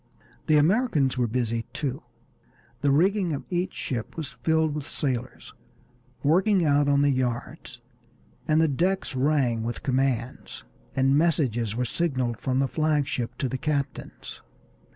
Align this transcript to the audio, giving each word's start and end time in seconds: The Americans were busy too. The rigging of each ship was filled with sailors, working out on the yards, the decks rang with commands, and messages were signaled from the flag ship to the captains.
The 0.47 0.57
Americans 0.57 1.15
were 1.15 1.27
busy 1.27 1.67
too. 1.73 2.01
The 2.81 2.89
rigging 2.89 3.33
of 3.33 3.43
each 3.51 3.75
ship 3.75 4.17
was 4.17 4.29
filled 4.29 4.73
with 4.73 4.87
sailors, 4.87 5.53
working 6.23 6.65
out 6.65 6.87
on 6.89 7.03
the 7.03 7.11
yards, 7.11 7.81
the 8.47 8.67
decks 8.67 9.15
rang 9.15 9.61
with 9.61 9.83
commands, 9.83 10.63
and 10.95 11.15
messages 11.15 11.75
were 11.75 11.85
signaled 11.85 12.39
from 12.39 12.57
the 12.57 12.67
flag 12.67 13.05
ship 13.07 13.37
to 13.37 13.47
the 13.47 13.59
captains. 13.59 14.41